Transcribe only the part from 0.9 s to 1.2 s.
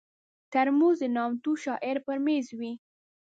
د